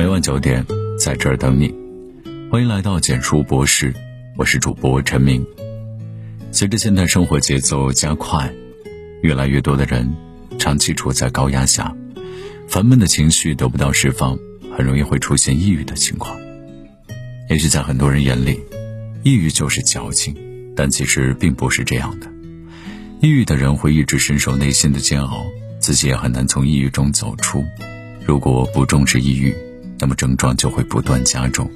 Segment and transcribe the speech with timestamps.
[0.00, 0.64] 每晚九点，
[0.98, 1.74] 在这儿等你。
[2.50, 3.92] 欢迎来到简书博士，
[4.34, 5.44] 我是主播陈明。
[6.50, 8.50] 随着现代生活节奏加快，
[9.20, 10.10] 越来越多的人
[10.58, 11.94] 长期处在高压下，
[12.66, 14.38] 烦闷的情绪得不到释放，
[14.74, 16.34] 很容易会出现抑郁的情况。
[17.50, 18.58] 也许在很多人眼里，
[19.22, 20.34] 抑郁就是矫情，
[20.74, 22.26] 但其实并不是这样的。
[23.20, 25.44] 抑郁的人会一直深受内心的煎熬，
[25.78, 27.62] 自己也很难从抑郁中走出。
[28.24, 29.54] 如果不重视抑郁，
[30.00, 31.70] 那么症状就会不断加重，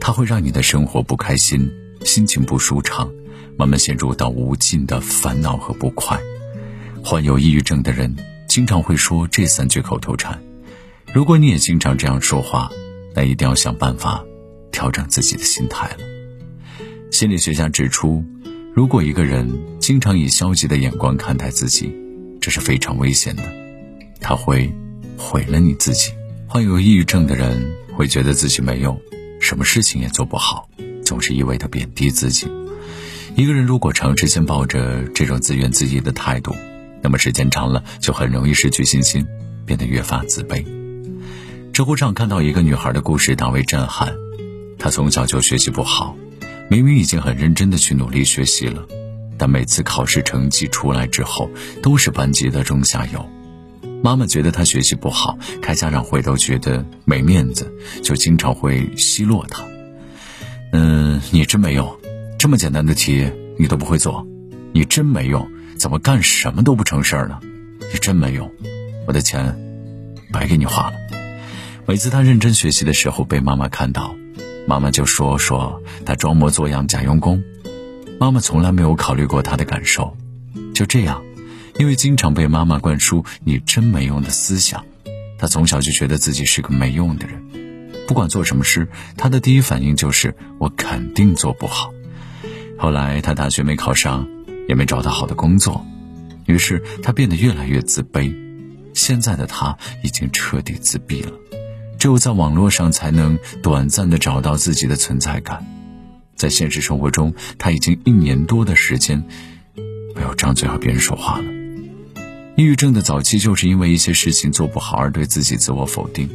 [0.00, 1.70] 它会让你的生活不开心，
[2.04, 3.08] 心情不舒畅，
[3.56, 6.18] 慢慢陷入到无尽的烦恼和不快。
[7.04, 8.16] 患有抑郁症的人
[8.48, 10.40] 经常会说这三句口头禅。
[11.12, 12.70] 如果你也经常这样说话，
[13.14, 14.24] 那一定要想办法
[14.72, 15.98] 调整自己的心态了。
[17.10, 18.24] 心理学家指出。
[18.74, 21.92] 如果一个人经常以消极的眼光看待自己，
[22.40, 23.42] 这是非常危险的，
[24.20, 24.72] 他会
[25.16, 26.12] 毁了你自己。
[26.50, 28.98] 患有抑郁症的人会觉得自己没用，
[29.38, 30.66] 什么事情也做不好，
[31.04, 32.48] 总是一味的贬低自己。
[33.36, 36.56] 一个人如果长时间抱着这种自怨自艾的态度，
[37.02, 39.26] 那么时间长了就很容易失去信心，
[39.66, 40.64] 变得越发自卑。
[41.70, 44.14] 知乎上看到一个女孩的故事，大为震撼。
[44.78, 46.16] 她从小就学习不好。
[46.70, 48.86] 明明已经很认真的去努力学习了，
[49.36, 51.50] 但每次考试成绩出来之后，
[51.82, 53.28] 都是班级的中下游。
[54.02, 59.64] 妈妈觉得他学习不好，开家长会都觉得没面子，就经常会奚落他。
[60.72, 61.98] 嗯，你真没用，
[62.38, 64.26] 这么简单的题你都不会做，
[64.72, 67.40] 你真没用，怎么干什么都不成事儿呢？
[67.92, 68.50] 你真没用，
[69.06, 69.56] 我的钱
[70.32, 70.96] 白给你花了。
[71.86, 74.14] 每次他认真学习的时候，被妈妈看到。
[74.66, 77.42] 妈妈就说说他装模作样假用功，
[78.20, 80.14] 妈妈从来没有考虑过他的感受。
[80.74, 81.22] 就这样，
[81.78, 84.84] 因为经常被妈妈灌输“你真没用”的思想，
[85.38, 87.40] 他从小就觉得自己是个没用的人。
[88.08, 91.92] 不管做什么事，他的第一反应就是我肯定做不好。
[92.78, 94.26] 后来他大学没考上，
[94.68, 95.86] 也没找到好的工作，
[96.46, 98.34] 于是他变得越来越自卑。
[98.94, 101.32] 现在的他已经彻底自闭了。
[101.98, 105.64] 只有在网络上才能短暂的找到自己的存在感，
[106.34, 109.22] 在现实生活中，他已经一年多的时间
[110.14, 111.57] 没有张嘴和别人说话了。
[112.58, 116.28] 抑郁症的早期就是因为一些事情做不好而对自己自我否定，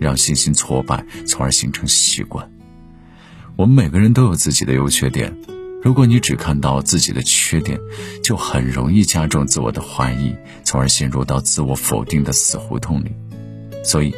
[0.00, 2.50] 让信心挫败，从而形成习惯。
[3.54, 5.32] 我们每个人都有自己的优缺点，
[5.80, 7.78] 如果你只看到自己的缺点，
[8.24, 10.34] 就很容易加重自我的怀疑，
[10.64, 13.12] 从而陷入到自我否定的死胡同里。
[13.84, 14.12] 所以，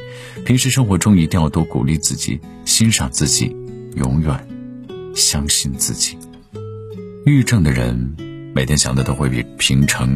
[0.46, 3.54] 平时生活中一定要多鼓励自己，欣赏自己，
[3.96, 4.48] 永远
[5.14, 6.16] 相信自己。
[7.26, 8.16] 抑郁症的人
[8.54, 10.08] 每天想的都会比平常，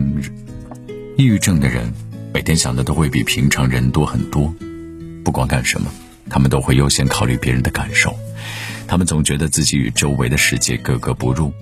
[1.17, 1.93] 抑郁症的人
[2.33, 4.53] 每天想的都会比平常人多很多。
[5.25, 5.89] 不管干什么，
[6.29, 8.13] 他们都会优先考虑别人的感受。
[8.89, 11.53] 他们总觉得自己与周围的世界格格不入，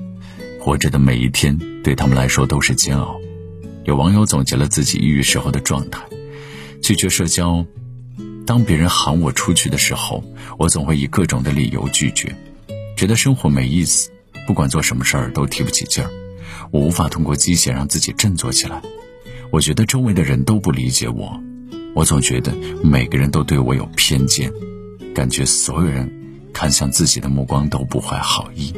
[0.58, 3.20] 活着的每一天对他们来说都是煎熬。
[3.84, 6.00] 有网友总结了自己抑郁时候的状态：
[6.82, 7.66] 拒绝社交。
[8.46, 10.24] 当别人喊我出去的时候，
[10.58, 12.34] 我总会以各种的理由拒绝，
[12.96, 14.10] 觉得生活没意思，
[14.46, 16.10] 不管做什么事儿都提不起劲儿，
[16.70, 18.80] 我无法通过机械让自己振作起来。
[19.52, 21.38] 我觉得周围的人都不理解我，
[21.94, 22.50] 我总觉得
[22.82, 24.50] 每个人都对我有偏见，
[25.14, 26.10] 感觉所有人
[26.54, 28.72] 看向自己的目光都不怀好意。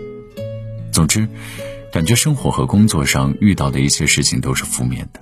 [0.90, 1.28] 总之，
[1.92, 5.20] 感觉生活和工作上遇到的一些事情都是负面的。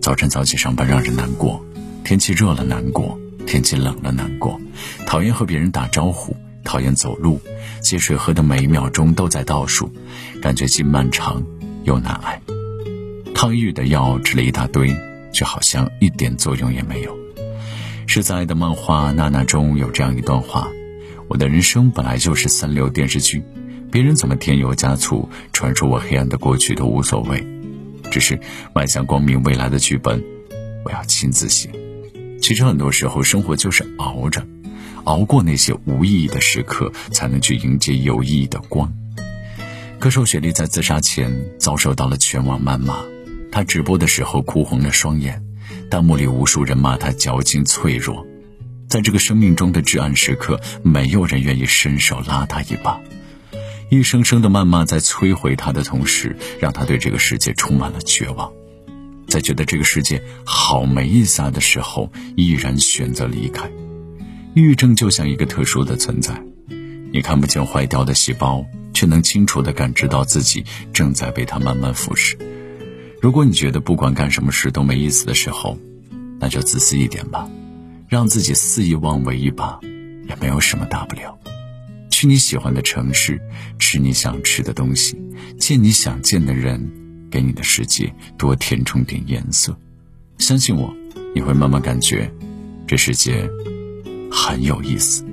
[0.00, 1.62] 早晨早起上班让人难过，
[2.02, 3.18] 天气热了难过。
[3.44, 4.58] 天气冷了，难过，
[5.04, 6.34] 讨厌和别人打招呼，
[6.64, 7.38] 讨厌走路，
[7.82, 9.92] 接水喝的每一秒钟都在倒数，
[10.40, 11.44] 感觉既漫长
[11.84, 12.40] 又难挨。
[13.34, 14.94] 抗抑郁的药吃了一大堆，
[15.32, 17.16] 却好像一点作用也没有。
[18.06, 20.68] 是在的漫画《娜娜》中有这样一段话：
[21.28, 23.42] 我的人生本来就是三流电视剧，
[23.90, 27.44] 别人怎么添油加醋，传说我黑暗的过去都无所谓，
[28.10, 28.38] 只是
[28.74, 30.22] 迈向光明未来的剧本，
[30.84, 31.70] 我要亲自写。
[32.40, 34.46] 其实很多时候，生活就是熬着，
[35.04, 38.92] 熬过那些无意义的时刻，才能去迎接有意义的光。
[39.98, 42.96] 歌手雪莉在自杀前遭受到了全网谩骂，
[43.52, 45.44] 她直播的时候哭红了双眼，
[45.90, 48.26] 弹幕里无数人骂她矫情脆弱。
[48.88, 53.00] 在这个生命中的至暗时刻，没有人愿意伸手拉她一把，
[53.90, 58.50] 一声声的谩骂在摧毁她的同时，让她对这个世界充满了绝望。
[59.28, 63.70] 在觉得这个世界好没意思的时候，依然选择离开。
[64.54, 66.34] 抑郁症就像一个特殊的存在，
[67.12, 72.36] 你看不见坏掉的细胞，却能清楚地感知到自己正在被它慢慢腐蚀。
[73.22, 75.78] 如果你觉得不管干什么事都没意思的时候，
[76.40, 77.48] 那就自私一点吧，
[78.08, 79.78] 让自己肆意妄为一把，
[80.28, 81.38] 也没有什么大不了。
[82.10, 83.40] 去你喜欢的城市，
[83.78, 85.16] 吃你想吃的东西，
[85.56, 86.90] 见你想见的人，
[87.30, 89.78] 给你的世界多填充点颜色。
[90.38, 90.92] 相信我，
[91.32, 92.28] 你会慢慢感觉，
[92.88, 93.48] 这世界
[94.32, 95.24] 很有意思。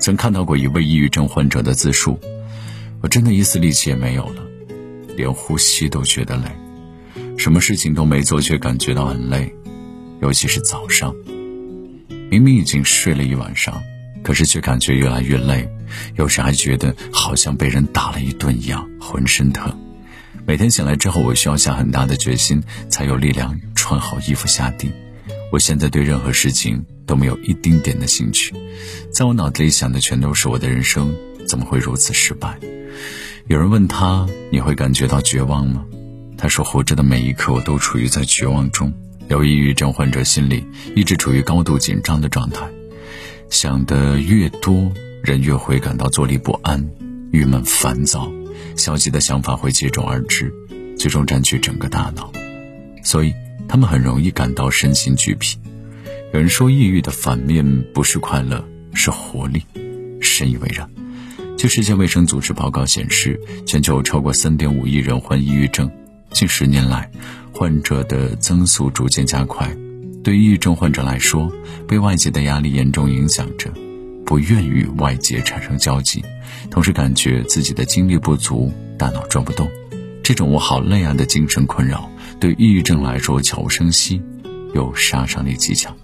[0.00, 2.18] 曾看到过一位抑郁症患者的自述，
[3.02, 4.42] 我真的一丝力气也没有了，
[5.14, 6.44] 连呼吸都觉得累，
[7.38, 9.54] 什么事情都没做，却感觉到很累，
[10.20, 11.14] 尤其是早上，
[12.28, 13.80] 明明已经睡了一晚上，
[14.24, 15.66] 可是却感觉越来越累，
[16.16, 19.72] 有时还觉得好像被人打了一顿一样，浑身疼。
[20.44, 24.90] 每天醒来之后，我需要下很大的决心，才有力量穿好衣服下地。
[25.52, 28.52] 我现在对任何事情都没有一丁点的兴趣，
[29.12, 31.14] 在我脑子里想的全都是我的人生
[31.46, 32.58] 怎么会如此失败。
[33.46, 35.84] 有人问他：“你会感觉到绝望吗？”
[36.38, 38.90] 他说：“活着的每一刻，我都处于在绝望中。”
[39.28, 40.64] 有抑郁症患者心里
[40.96, 42.66] 一直处于高度紧张的状态，
[43.50, 44.90] 想的越多，
[45.22, 46.88] 人越会感到坐立不安、
[47.32, 48.32] 郁闷、烦躁，
[48.76, 50.50] 消极的想法会接踵而至，
[50.96, 52.32] 最终占据整个大脑，
[53.02, 53.34] 所以。
[53.70, 55.58] 他们很容易感到身心俱疲。
[56.32, 59.62] 有人说，抑郁的反面不是快乐，是活力。
[60.22, 60.88] 深以为然。
[61.58, 65.90] 据世界卫生组织报告显示，全球超过3.5亿人患抑郁症。
[66.30, 67.10] 近十年来，
[67.52, 69.68] 患者的增速逐渐加快。
[70.22, 71.50] 对抑郁症患者来说，
[71.86, 73.72] 被外界的压力严重影响着，
[74.24, 76.22] 不愿与外界产生交集，
[76.70, 79.68] 同时感觉自己的精力不足，大脑转不动。
[80.22, 82.10] 这种“我好累啊”的精神困扰。
[82.38, 84.22] 对抑郁症来说，悄无声息，
[84.74, 85.96] 又杀伤力极强。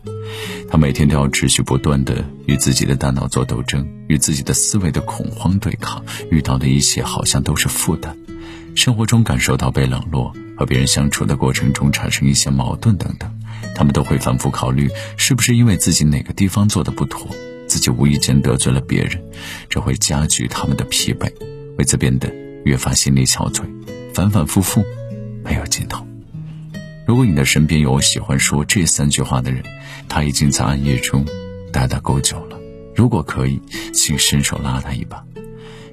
[0.68, 6.02] 他每天都要持续不断的与自己的大脑做斗争，与自己的思维的恐慌对抗。
[6.30, 8.16] 遇到的一切好像都是负担，
[8.74, 13.30] 生活中感受到被冷落，和别人相处的过程中产生一些矛盾等等。
[13.74, 17.28] 他们都会反复考虑，是不是因为自己哪个地方做的不妥，
[17.66, 19.22] 自己无意间得罪了别人，
[19.68, 21.32] 这会加剧他们的疲惫，
[21.78, 22.32] 为此变得
[22.64, 23.62] 越发心力憔悴，
[24.12, 24.84] 反反复复，
[25.42, 26.06] 没有尽头。
[27.06, 29.62] 如果你的身边有喜欢说这三句话的人，
[30.08, 31.26] 他已经在暗夜中
[31.72, 32.58] 待得够久了。
[32.94, 33.60] 如果可以，
[33.92, 35.24] 请伸手拉他一把。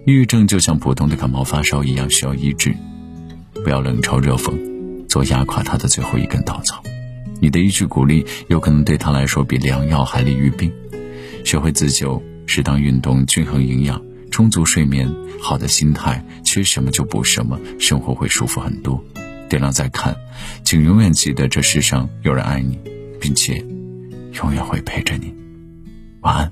[0.04, 2.76] 抑郁症就像普通的感冒发烧一样，需要医治。
[3.64, 4.58] 不要冷嘲热讽，
[5.08, 6.82] 做压垮他的最后一根稻草。
[7.40, 10.72] 你的一句鼓励，有可能对他来说比良药还利于病。
[11.46, 14.02] 学会自救，适当运动，均衡营养，
[14.32, 15.08] 充足睡眠，
[15.40, 19.04] 好的心态，缺什么就补什么，生活会舒服很多。
[19.50, 20.16] 点亮再看，
[20.64, 22.80] 请永远记得这世上有人爱你，
[23.20, 23.64] 并且
[24.42, 25.32] 永远会陪着你。
[26.22, 26.52] 晚安。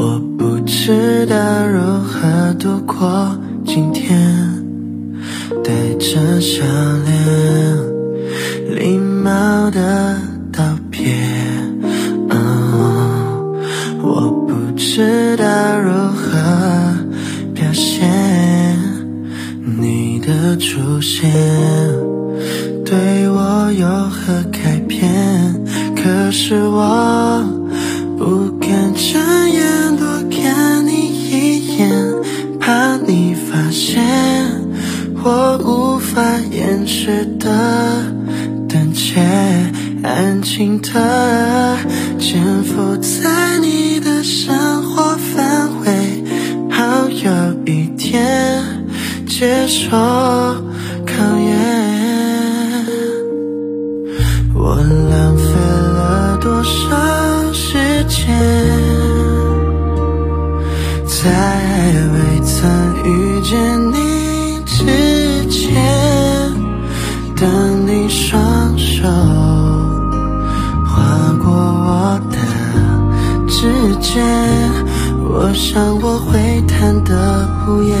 [0.00, 3.36] 我不知道如何度过。
[3.64, 4.16] 今天
[5.62, 6.64] 带着笑
[7.04, 10.16] 脸，礼貌的
[21.18, 21.32] 出现，
[22.84, 25.02] 对我有何改变？
[25.96, 27.44] 可是我
[28.16, 31.90] 不敢睁眼多看你一眼，
[32.60, 33.34] 怕你。
[33.50, 34.04] 发现
[35.24, 37.48] 我无法掩饰的
[38.68, 39.20] 胆怯，
[40.02, 41.76] 安静的
[42.18, 46.24] 潜伏在你的生活范围，
[46.70, 48.62] 好有一天
[49.26, 49.96] 接受
[68.08, 69.06] 双手
[70.86, 72.36] 划过我的
[73.48, 73.68] 指
[74.00, 74.24] 尖，
[75.22, 77.96] 我想我会弹得无言。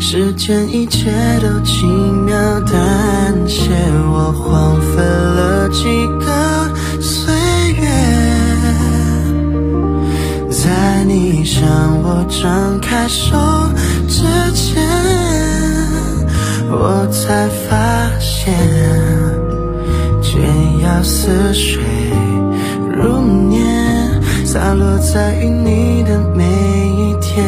[0.00, 1.10] 时间一切
[1.40, 3.70] 都轻描淡写，
[4.12, 5.84] 我荒废了几
[6.18, 7.32] 个岁
[7.80, 7.88] 月。
[10.50, 11.62] 在你向
[12.02, 13.36] 我张开手
[14.08, 14.82] 之前，
[16.74, 18.50] 我才发现，
[20.22, 20.42] 天
[20.82, 21.82] 涯似水
[22.96, 23.62] 如年，
[24.46, 26.42] 洒落在于你的每
[26.96, 27.44] 一天，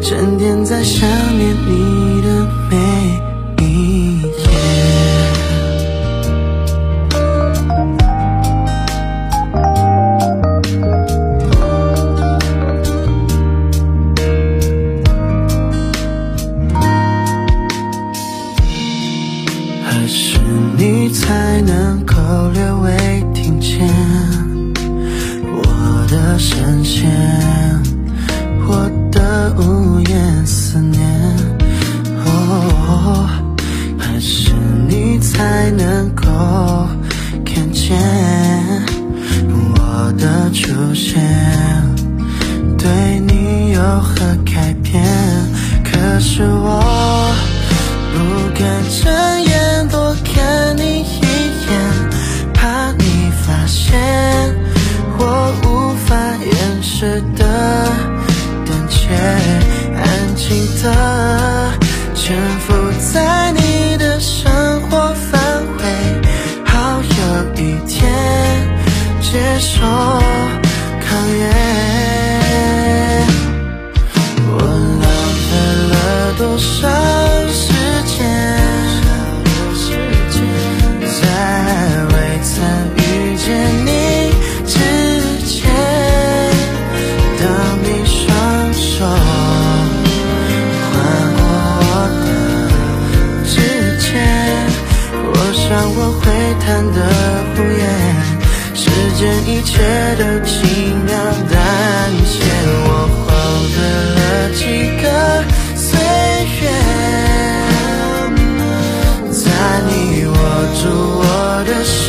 [0.00, 1.77] 沉淀在想念你
[99.46, 99.78] 一切
[100.16, 101.14] 都轻描
[101.50, 101.56] 淡
[102.24, 102.42] 写，
[102.84, 102.88] 我
[103.24, 103.26] 荒
[103.72, 103.76] 废
[104.16, 104.18] 了
[104.54, 104.60] 几
[105.02, 105.04] 个
[105.74, 105.88] 岁
[106.60, 106.62] 月，
[109.32, 109.40] 在
[109.88, 109.90] 你
[110.26, 110.32] 握
[110.74, 110.80] 住
[111.18, 111.22] 我
[111.66, 112.06] 的手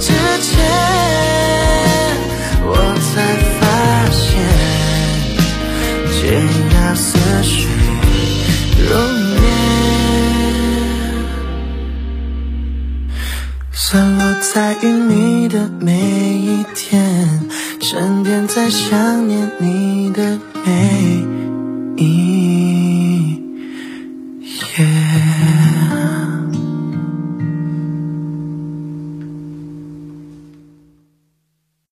[0.00, 0.06] 之
[0.42, 0.48] 前，
[2.66, 2.72] 我
[3.06, 3.10] 才
[3.60, 3.62] 发
[4.10, 4.20] 现
[6.12, 6.16] 天
[6.74, 7.06] 涯似
[7.44, 7.56] 水
[8.88, 8.90] 容
[9.34, 9.38] 颜。
[13.72, 14.20] 散落
[14.52, 17.48] 在云里的每一天，
[17.80, 21.17] 沉淀在想念你的每